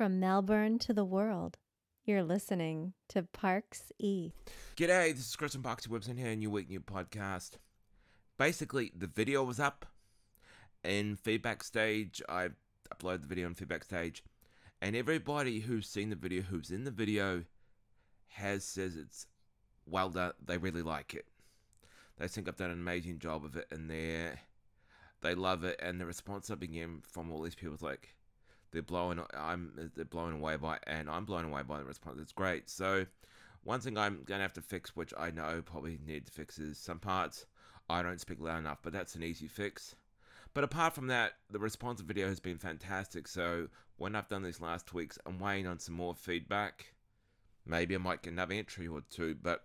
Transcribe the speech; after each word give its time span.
From 0.00 0.18
Melbourne 0.18 0.78
to 0.78 0.94
the 0.94 1.04
world, 1.04 1.58
you're 2.06 2.22
listening 2.22 2.94
to 3.10 3.22
Parks 3.22 3.92
E. 3.98 4.32
G'day, 4.74 5.14
this 5.14 5.28
is 5.28 5.36
Chris 5.36 5.52
from 5.52 5.62
Parksy 5.62 5.88
Webs 5.88 6.08
in 6.08 6.16
here, 6.16 6.34
new 6.34 6.48
week, 6.48 6.70
new 6.70 6.80
podcast. 6.80 7.58
Basically, 8.38 8.92
the 8.96 9.08
video 9.08 9.44
was 9.44 9.60
up 9.60 9.84
in 10.82 11.16
feedback 11.16 11.62
stage. 11.62 12.22
I 12.30 12.48
uploaded 12.94 13.20
the 13.20 13.26
video 13.26 13.46
in 13.46 13.52
feedback 13.52 13.84
stage, 13.84 14.24
and 14.80 14.96
everybody 14.96 15.60
who's 15.60 15.86
seen 15.86 16.08
the 16.08 16.16
video, 16.16 16.40
who's 16.40 16.70
in 16.70 16.84
the 16.84 16.90
video, 16.90 17.44
has 18.28 18.64
says 18.64 18.96
it's 18.96 19.26
well 19.84 20.08
done. 20.08 20.32
They 20.42 20.56
really 20.56 20.80
like 20.80 21.12
it. 21.12 21.26
They 22.16 22.26
think 22.26 22.48
I've 22.48 22.56
done 22.56 22.70
an 22.70 22.80
amazing 22.80 23.18
job 23.18 23.44
of 23.44 23.54
it, 23.54 23.66
and 23.70 23.90
they 23.90 24.30
they 25.20 25.34
love 25.34 25.62
it. 25.62 25.78
And 25.82 26.00
the 26.00 26.06
response 26.06 26.50
I've 26.50 26.58
been 26.58 26.72
getting 26.72 27.02
from 27.06 27.30
all 27.30 27.42
these 27.42 27.54
people 27.54 27.74
is 27.74 27.82
like, 27.82 28.14
they're 28.72 28.82
blowing 28.82 29.20
I'm 29.36 29.90
they're 29.96 30.04
blown 30.04 30.34
away 30.34 30.56
by 30.56 30.78
and 30.86 31.08
I'm 31.10 31.24
blown 31.24 31.44
away 31.44 31.62
by 31.62 31.78
the 31.78 31.84
response. 31.84 32.18
It's 32.20 32.32
great. 32.32 32.70
So 32.70 33.06
one 33.64 33.80
thing 33.80 33.98
I'm 33.98 34.22
gonna 34.24 34.42
have 34.42 34.52
to 34.54 34.62
fix, 34.62 34.96
which 34.96 35.12
I 35.18 35.30
know 35.30 35.62
probably 35.64 35.98
need 36.06 36.26
to 36.26 36.32
fix, 36.32 36.58
is 36.58 36.78
some 36.78 36.98
parts 36.98 37.46
I 37.88 38.02
don't 38.02 38.20
speak 38.20 38.40
loud 38.40 38.58
enough, 38.58 38.78
but 38.82 38.92
that's 38.92 39.14
an 39.14 39.22
easy 39.22 39.48
fix. 39.48 39.96
But 40.54 40.64
apart 40.64 40.94
from 40.94 41.08
that, 41.08 41.34
the 41.50 41.58
response 41.58 42.00
video 42.00 42.28
has 42.28 42.40
been 42.40 42.58
fantastic. 42.58 43.28
So 43.28 43.68
when 43.96 44.16
I've 44.16 44.28
done 44.28 44.42
these 44.42 44.60
last 44.60 44.92
weeks, 44.94 45.18
I'm 45.26 45.38
waiting 45.38 45.66
on 45.66 45.78
some 45.78 45.94
more 45.94 46.14
feedback. 46.14 46.94
Maybe 47.66 47.94
I 47.94 47.98
might 47.98 48.22
get 48.22 48.32
another 48.32 48.54
entry 48.54 48.88
or 48.88 49.02
two, 49.10 49.36
but 49.40 49.64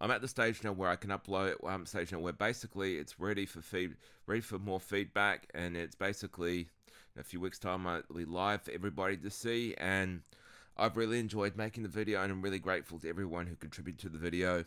I'm 0.00 0.10
at 0.10 0.22
the 0.22 0.28
stage 0.28 0.64
now 0.64 0.72
where 0.72 0.90
I 0.90 0.96
can 0.96 1.10
upload. 1.10 1.56
I'm 1.66 1.86
stage 1.86 2.12
now 2.12 2.18
where 2.18 2.32
basically 2.32 2.96
it's 2.96 3.20
ready 3.20 3.46
for 3.46 3.60
feed, 3.60 3.96
ready 4.26 4.40
for 4.40 4.58
more 4.58 4.80
feedback, 4.80 5.48
and 5.54 5.76
it's 5.76 5.94
basically 5.94 6.68
in 7.14 7.20
a 7.20 7.24
few 7.24 7.40
weeks' 7.40 7.58
time, 7.58 7.86
I'll 7.86 8.02
be 8.14 8.24
live 8.24 8.62
for 8.62 8.72
everybody 8.72 9.16
to 9.18 9.30
see. 9.30 9.74
And 9.78 10.22
I've 10.76 10.96
really 10.96 11.18
enjoyed 11.18 11.56
making 11.56 11.82
the 11.82 11.88
video, 11.88 12.22
and 12.22 12.32
I'm 12.32 12.42
really 12.42 12.58
grateful 12.58 12.98
to 13.00 13.08
everyone 13.08 13.46
who 13.46 13.56
contributed 13.56 14.00
to 14.00 14.08
the 14.08 14.18
video. 14.18 14.64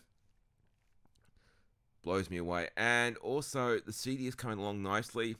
Blows 2.04 2.30
me 2.30 2.38
away. 2.38 2.70
And 2.76 3.18
also, 3.18 3.80
the 3.80 3.94
CD 3.94 4.28
is 4.28 4.36
coming 4.36 4.60
along 4.60 4.84
nicely. 4.84 5.38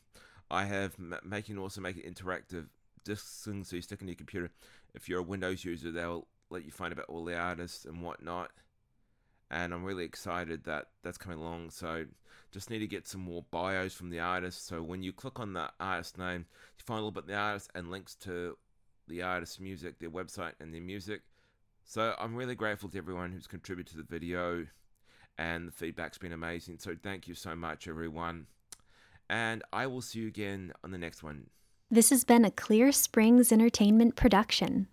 I 0.50 0.66
have 0.66 0.96
making 1.24 1.58
also 1.58 1.82
make 1.82 1.98
it 1.98 2.06
interactive 2.06 2.68
discs 3.04 3.48
so 3.64 3.76
you 3.76 3.82
stick 3.82 4.02
in 4.02 4.08
your 4.08 4.16
computer. 4.16 4.52
If 4.94 5.10
you're 5.10 5.20
a 5.20 5.24
Windows 5.24 5.66
user, 5.66 5.92
they'll 5.92 6.28
let 6.50 6.64
you 6.64 6.72
find 6.72 6.94
about 6.94 7.08
all 7.10 7.26
the 7.26 7.36
artists 7.36 7.86
and 7.86 8.02
whatnot 8.02 8.52
and 9.54 9.72
I'm 9.72 9.84
really 9.84 10.04
excited 10.04 10.64
that 10.64 10.88
that's 11.04 11.20
coming 11.20 11.38
along. 11.38 11.70
So 11.70 12.06
just 12.52 12.72
need 12.72 12.80
to 12.80 12.88
get 12.88 13.08
some 13.08 13.22
more 13.22 13.46
bios 13.52 13.94
from 13.94 14.10
the 14.10 14.20
artist. 14.20 14.66
So 14.66 14.82
when 14.82 15.04
you 15.04 15.14
click 15.14 15.40
on 15.40 15.54
the 15.54 15.70
artist 15.80 16.18
name, 16.18 16.48
you 16.78 16.84
find 16.84 16.98
a 16.98 17.02
little 17.02 17.12
bit 17.12 17.24
of 17.24 17.28
the 17.28 17.36
artist 17.36 17.70
and 17.76 17.92
links 17.92 18.16
to 18.16 18.58
the 19.08 19.22
artist's 19.22 19.60
music, 19.60 20.00
their 20.00 20.10
website, 20.10 20.54
and 20.60 20.74
their 20.74 20.82
music. 20.82 21.22
So 21.86 22.16
I'm 22.20 22.36
really 22.36 22.56
grateful 22.56 22.90
to 22.90 22.98
everyone 22.98 23.32
who's 23.32 23.46
contributed 23.46 23.92
to 23.92 23.98
the 23.98 24.10
video, 24.10 24.66
and 25.38 25.68
the 25.68 25.72
feedback's 25.72 26.18
been 26.18 26.34
amazing. 26.34 26.80
So 26.80 26.96
thank 27.02 27.28
you 27.28 27.36
so 27.36 27.56
much, 27.56 27.88
everyone. 27.88 28.48
And 29.30 29.62
I 29.72 29.86
will 29.86 30.02
see 30.02 30.20
you 30.22 30.28
again 30.28 30.74
on 30.84 30.92
the 30.92 30.98
next 30.98 31.22
one. 31.22 31.48
This 31.92 32.10
has 32.10 32.24
been 32.24 32.44
a 32.44 32.50
Clear 32.50 32.92
Springs 32.92 33.52
Entertainment 33.52 34.16
production. 34.16 34.88